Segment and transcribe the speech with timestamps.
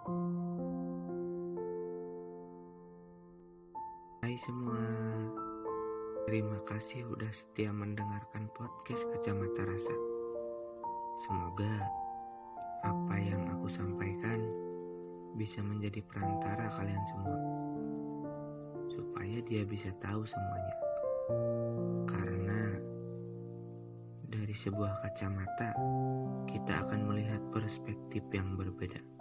[0.00, 0.16] Hai
[4.40, 4.80] semua,
[6.24, 9.92] terima kasih udah setia mendengarkan podcast Kacamata Rasa.
[11.28, 11.84] Semoga
[12.80, 14.40] apa yang aku sampaikan
[15.36, 17.40] bisa menjadi perantara kalian semua,
[18.88, 20.76] supaya dia bisa tahu semuanya.
[22.08, 22.60] Karena
[24.32, 25.76] dari sebuah kacamata,
[26.48, 29.19] kita akan melihat perspektif yang berbeda.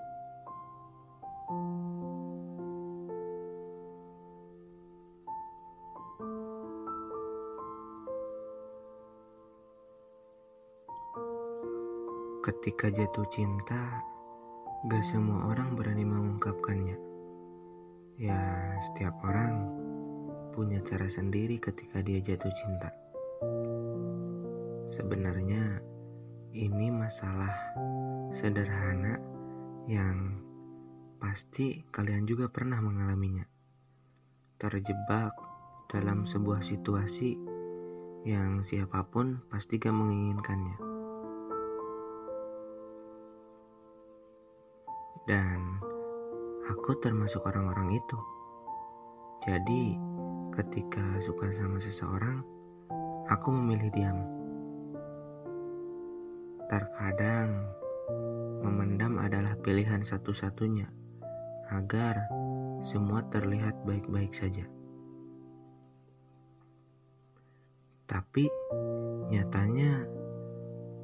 [12.60, 14.04] Ketika jatuh cinta,
[14.92, 17.00] gak semua orang berani mengungkapkannya.
[18.20, 19.64] Ya, setiap orang
[20.52, 22.92] punya cara sendiri ketika dia jatuh cinta.
[24.92, 25.80] Sebenarnya,
[26.52, 27.56] ini masalah
[28.36, 29.24] sederhana
[29.88, 30.44] yang
[31.16, 33.48] pasti kalian juga pernah mengalaminya.
[34.60, 35.32] Terjebak
[35.88, 37.40] dalam sebuah situasi
[38.28, 40.89] yang siapa pun pasti gak menginginkannya.
[45.30, 45.78] Dan
[46.66, 48.18] aku termasuk orang-orang itu.
[49.46, 49.94] Jadi,
[50.58, 52.42] ketika suka sama seseorang,
[53.30, 54.26] aku memilih diam.
[56.66, 57.62] Terkadang,
[58.66, 60.90] memendam adalah pilihan satu-satunya
[61.78, 62.26] agar
[62.82, 64.66] semua terlihat baik-baik saja.
[68.10, 68.50] Tapi,
[69.30, 70.10] nyatanya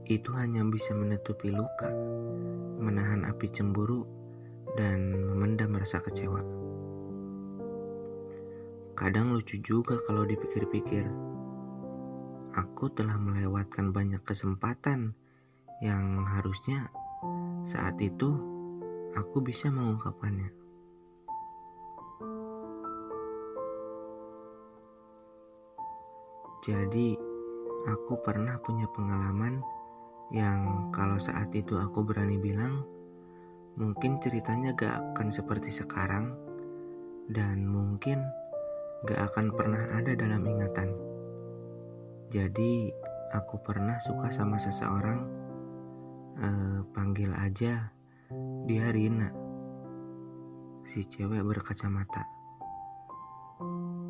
[0.05, 1.89] itu hanya bisa menutupi luka,
[2.77, 4.05] menahan api cemburu,
[4.77, 6.41] dan memendam rasa kecewa.
[8.95, 11.03] Kadang lucu juga kalau dipikir-pikir.
[12.55, 15.11] Aku telah melewatkan banyak kesempatan
[15.83, 16.87] yang harusnya
[17.67, 18.39] saat itu
[19.19, 20.47] aku bisa mengungkapkannya.
[26.63, 27.13] Jadi,
[27.85, 29.61] aku pernah punya pengalaman
[30.33, 32.85] yang kalau saat itu aku berani bilang,
[33.75, 36.31] Mungkin ceritanya gak akan seperti sekarang,
[37.27, 38.23] dan mungkin
[39.03, 40.95] gak akan pernah ada dalam ingatan.
[42.31, 42.95] Jadi,
[43.35, 45.27] aku pernah suka sama seseorang,
[46.39, 47.91] eh, panggil aja
[48.63, 49.27] dia Rina,
[50.87, 52.23] si cewek berkacamata.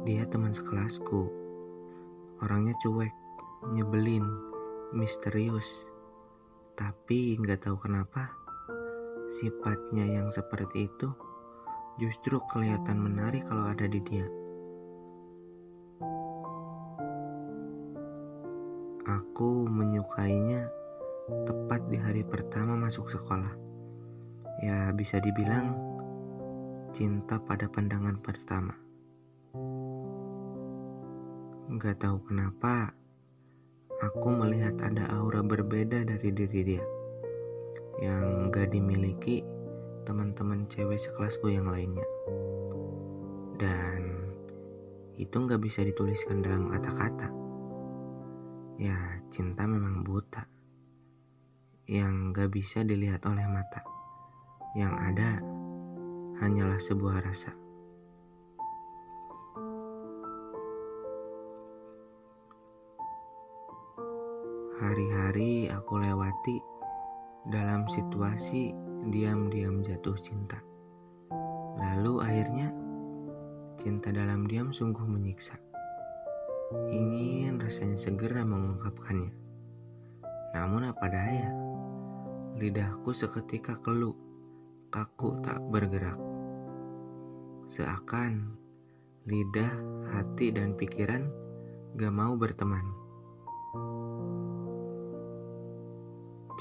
[0.05, 1.25] Dia teman sekelasku,
[2.45, 3.13] orangnya cuek,
[3.73, 4.29] nyebelin,
[4.93, 5.89] misterius,
[6.75, 8.45] tapi nggak tahu kenapa
[9.25, 11.09] Sifatnya yang seperti itu
[11.97, 14.27] justru kelihatan menarik kalau ada di dia.
[19.05, 20.69] Aku menyukainya
[21.49, 23.49] tepat di hari pertama masuk sekolah.
[24.61, 25.73] Ya, bisa dibilang
[26.93, 28.77] cinta pada pandangan pertama.
[31.75, 32.93] Gak tahu kenapa,
[34.03, 36.85] aku melihat ada aura berbeda dari diri dia
[38.03, 39.39] yang gak dimiliki
[40.03, 42.03] teman-teman cewek sekelasku yang lainnya.
[43.55, 44.29] Dan
[45.15, 47.31] itu gak bisa dituliskan dalam kata-kata.
[48.75, 50.43] Ya, cinta memang buta.
[51.87, 53.81] Yang gak bisa dilihat oleh mata.
[54.75, 55.29] Yang ada
[56.43, 57.55] hanyalah sebuah rasa.
[64.85, 66.61] Hari-hari aku lewati
[67.49, 68.69] dalam situasi
[69.09, 70.61] diam-diam jatuh cinta.
[71.81, 72.69] Lalu akhirnya
[73.81, 75.57] cinta dalam diam sungguh menyiksa.
[76.93, 79.33] Ingin rasanya segera mengungkapkannya.
[80.53, 81.49] Namun apa daya,
[82.61, 84.13] lidahku seketika keluh,
[84.93, 86.21] kaku tak bergerak.
[87.65, 88.53] Seakan
[89.25, 89.73] lidah,
[90.13, 91.25] hati, dan pikiran
[91.97, 93.04] gak mau berteman.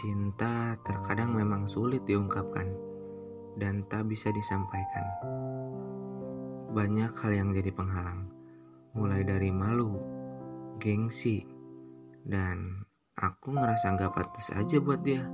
[0.04, 2.69] Cinta terkadang memang sulit diungkapkan
[3.56, 5.01] dan tak bisa disampaikan.
[6.77, 8.28] Banyak hal yang jadi penghalang,
[8.92, 9.97] mulai dari malu,
[10.77, 11.48] gengsi,
[12.21, 12.84] dan
[13.16, 15.24] aku ngerasa gak pantas aja buat dia.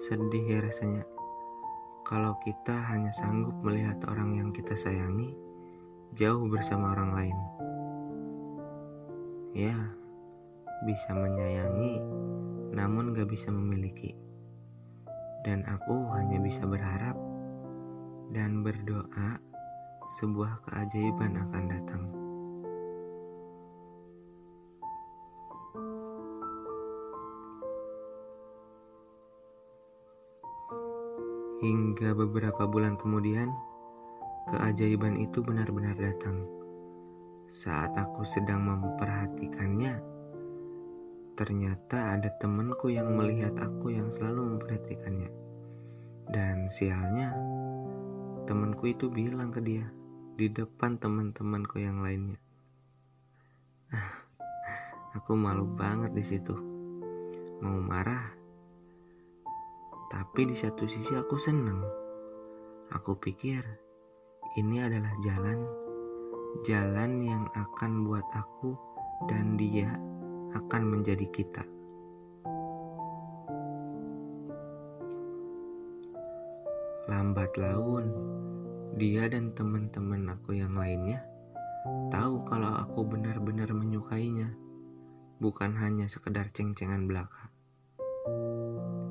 [0.00, 1.04] Sedih ya rasanya
[2.08, 5.36] kalau kita hanya sanggup melihat orang yang kita sayangi
[6.14, 7.38] jauh bersama orang lain.
[9.54, 9.74] Ya,
[10.86, 11.98] bisa menyayangi,
[12.70, 14.14] namun gak bisa memiliki.
[15.42, 17.18] Dan aku hanya bisa berharap
[18.30, 19.42] dan berdoa
[20.22, 22.04] sebuah keajaiban akan datang.
[31.58, 33.50] Hingga beberapa bulan kemudian,
[34.48, 36.44] keajaiban itu benar-benar datang.
[37.48, 40.00] Saat aku sedang memperhatikannya,
[41.38, 45.30] ternyata ada temanku yang melihat aku yang selalu memperhatikannya.
[46.28, 47.36] Dan sialnya,
[48.48, 49.86] temanku itu bilang ke dia
[50.34, 52.40] di depan teman-temanku yang lainnya.
[55.16, 56.56] aku malu banget di situ.
[57.62, 58.34] Mau marah,
[60.10, 61.80] tapi di satu sisi aku senang.
[62.92, 63.83] Aku pikir
[64.54, 65.58] ini adalah jalan
[66.62, 68.78] jalan yang akan buat aku
[69.26, 69.90] dan dia
[70.54, 71.66] akan menjadi kita.
[77.10, 78.14] Lambat laun,
[78.94, 81.26] dia dan teman-teman aku yang lainnya
[82.14, 84.54] tahu kalau aku benar-benar menyukainya,
[85.42, 87.50] bukan hanya sekedar ceng-cengan belaka.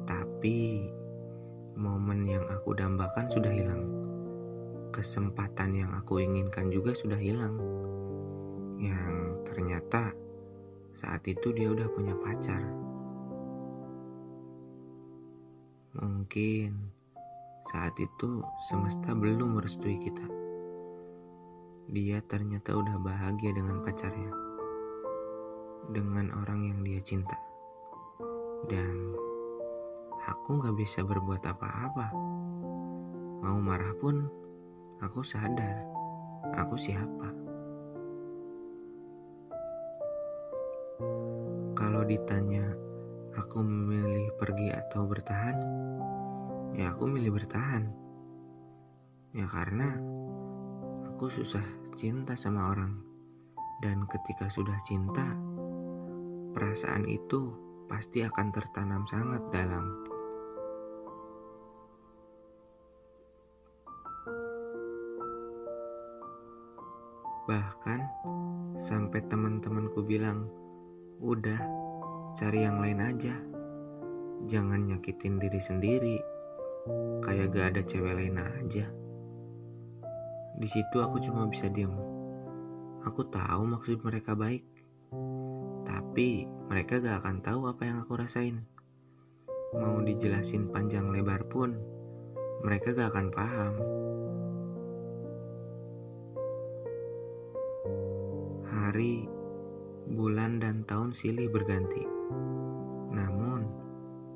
[0.08, 0.88] Tapi
[1.76, 4.13] momen yang aku dambakan sudah hilang.
[4.94, 7.58] Kesempatan yang aku inginkan juga sudah hilang.
[8.78, 10.14] Yang ternyata
[10.94, 12.62] saat itu dia udah punya pacar.
[15.98, 16.94] Mungkin
[17.74, 20.30] saat itu semesta belum merestui kita.
[21.90, 24.30] Dia ternyata udah bahagia dengan pacarnya.
[25.90, 27.36] Dengan orang yang dia cinta.
[28.70, 29.18] Dan
[30.22, 32.14] aku gak bisa berbuat apa-apa.
[33.44, 34.30] Mau marah pun,
[35.00, 35.94] aku sadar
[36.52, 37.30] aku siapa.
[41.74, 42.68] Kalau ditanya
[43.34, 45.58] aku memilih pergi atau bertahan,
[46.78, 47.90] ya aku milih bertahan.
[49.34, 49.98] Ya karena
[51.10, 51.66] aku susah
[51.98, 53.02] cinta sama orang.
[53.82, 55.36] Dan ketika sudah cinta,
[56.56, 57.52] perasaan itu
[57.92, 60.13] pasti akan tertanam sangat dalam.
[67.44, 68.00] Bahkan
[68.80, 70.48] sampai teman-temanku bilang,
[71.20, 71.60] "Udah,
[72.36, 73.36] cari yang lain aja.
[74.48, 76.18] Jangan nyakitin diri sendiri."
[77.24, 78.92] Kayak gak ada cewek lain aja.
[80.60, 81.96] Di situ aku cuma bisa diam.
[83.08, 84.64] Aku tahu maksud mereka baik,
[85.84, 88.64] tapi mereka gak akan tahu apa yang aku rasain.
[89.76, 91.76] Mau dijelasin panjang lebar pun,
[92.64, 93.74] mereka gak akan paham.
[98.94, 99.26] Hari,
[100.14, 102.06] bulan, dan tahun silih berganti.
[103.10, 103.66] Namun,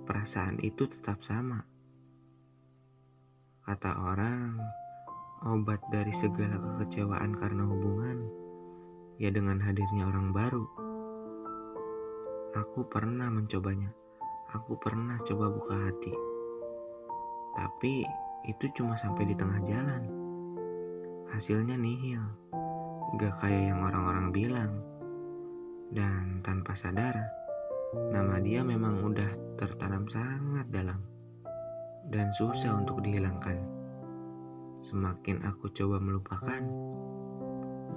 [0.10, 1.62] perasaan itu tetap sama.
[3.62, 4.58] Kata orang,
[5.46, 8.26] obat dari segala kekecewaan karena hubungan,
[9.22, 10.66] ya dengan hadirnya orang baru.
[12.58, 13.94] Aku pernah mencobanya.
[14.58, 16.18] Aku pernah coba buka hati.
[17.54, 18.02] Tapi
[18.50, 20.02] itu cuma sampai di tengah jalan.
[21.30, 22.47] Hasilnya nihil.
[23.16, 24.72] Gak kayak yang orang-orang bilang.
[25.88, 27.16] Dan tanpa sadar,
[28.12, 31.00] nama dia memang udah tertanam sangat dalam
[32.12, 33.60] dan susah untuk dihilangkan.
[34.84, 36.64] Semakin aku coba melupakan,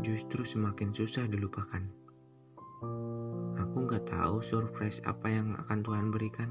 [0.03, 1.83] justru semakin susah dilupakan.
[3.61, 6.51] Aku nggak tahu surprise apa yang akan Tuhan berikan.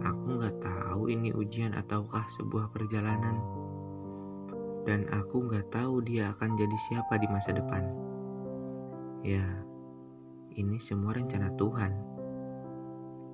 [0.00, 3.57] Aku nggak tahu ini ujian ataukah sebuah perjalanan.
[4.88, 7.84] Dan aku nggak tahu dia akan jadi siapa di masa depan.
[9.20, 9.44] Ya,
[10.56, 11.92] ini semua rencana Tuhan.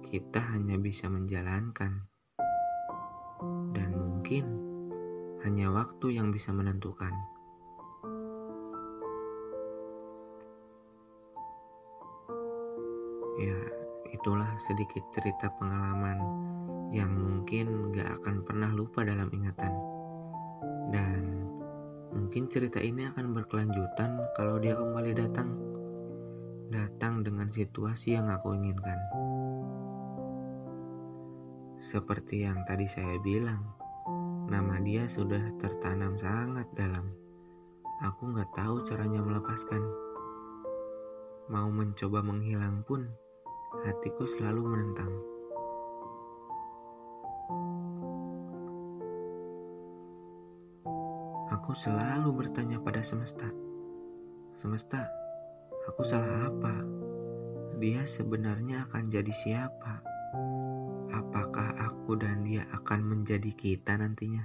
[0.02, 2.10] Kita hanya bisa menjalankan
[4.24, 4.48] mungkin
[5.44, 7.12] hanya waktu yang bisa menentukan.
[13.36, 13.60] Ya,
[14.16, 16.16] itulah sedikit cerita pengalaman
[16.88, 19.93] yang mungkin gak akan pernah lupa dalam ingatan.
[20.90, 21.48] Dan
[22.12, 25.54] mungkin cerita ini akan berkelanjutan kalau dia kembali datang.
[26.72, 28.98] Datang dengan situasi yang aku inginkan.
[31.78, 33.60] Seperti yang tadi saya bilang,
[34.44, 37.08] Nama dia sudah tertanam sangat dalam.
[38.04, 39.80] Aku nggak tahu caranya melepaskan.
[41.48, 43.08] Mau mencoba menghilang pun,
[43.88, 45.33] hatiku selalu menentang.
[51.64, 53.48] Aku selalu bertanya pada semesta.
[54.52, 55.08] Semesta,
[55.88, 56.76] aku salah apa?
[57.80, 60.04] Dia sebenarnya akan jadi siapa?
[61.08, 64.44] apakah aku dan dia akan menjadi kita nantinya?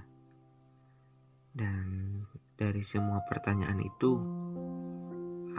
[1.51, 2.23] Dan
[2.55, 4.15] dari semua pertanyaan itu,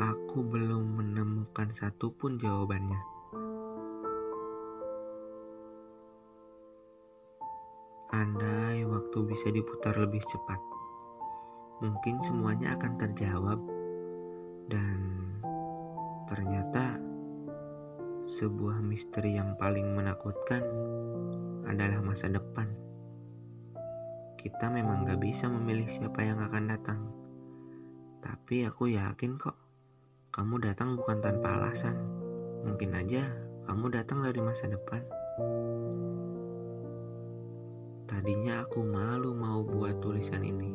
[0.00, 3.04] aku belum menemukan satupun jawabannya.
[8.16, 10.79] Andai waktu bisa diputar lebih cepat,
[11.80, 13.60] mungkin semuanya akan terjawab,
[14.68, 15.00] dan
[16.28, 17.00] ternyata
[18.28, 20.62] sebuah misteri yang paling menakutkan
[21.66, 22.68] adalah masa depan.
[24.36, 27.00] Kita memang gak bisa memilih siapa yang akan datang,
[28.20, 29.56] tapi aku yakin kok
[30.30, 31.96] kamu datang bukan tanpa alasan.
[32.62, 33.24] Mungkin aja
[33.66, 35.02] kamu datang dari masa depan.
[38.06, 40.69] Tadinya aku malu mau buat tulisan ini.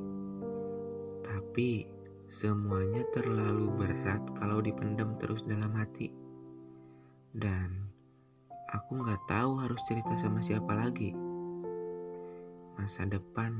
[1.56, 1.88] Tapi
[2.28, 6.12] semuanya terlalu berat kalau dipendam terus dalam hati.
[7.32, 7.80] Dan
[8.76, 11.16] aku nggak tahu harus cerita sama siapa lagi.
[12.76, 13.56] Masa depan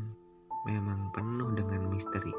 [0.68, 2.36] memang penuh dengan misteri.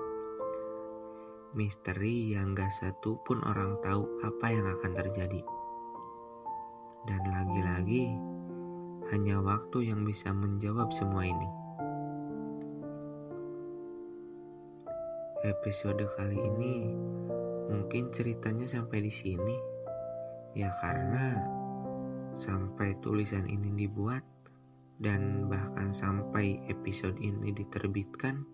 [1.56, 5.40] Misteri yang gak satu pun orang tahu apa yang akan terjadi.
[7.08, 8.12] Dan lagi-lagi,
[9.08, 11.48] hanya waktu yang bisa menjawab semua ini.
[15.44, 16.88] Episode kali ini
[17.68, 19.52] mungkin ceritanya sampai di sini,
[20.56, 21.36] ya karena
[22.32, 24.24] sampai tulisan ini dibuat
[24.96, 28.48] dan bahkan sampai episode ini diterbitkan,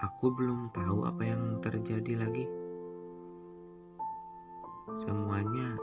[0.00, 2.48] aku belum tahu apa yang terjadi lagi.
[5.04, 5.76] Semuanya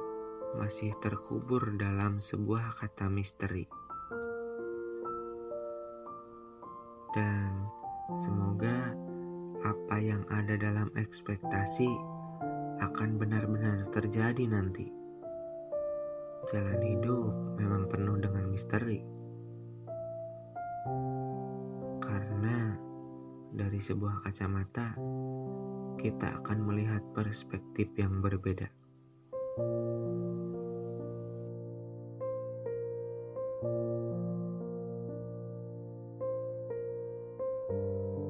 [0.57, 3.69] masih terkubur dalam sebuah kata misteri.
[7.13, 7.69] Dan
[8.17, 9.04] semoga
[9.65, 11.89] apa yang ada dalam ekspektasi
[12.85, 14.93] akan benar-benar terjadi nanti.
[16.53, 19.01] Jalan hidup memang penuh dengan misteri.
[21.97, 22.77] Karena
[23.49, 24.93] dari sebuah kacamata
[25.97, 28.69] kita akan melihat perspektif yang berbeda.